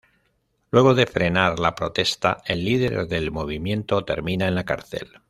[0.71, 5.07] Luego de frenar la protesta, el líder del movimiento termina en la cárcel.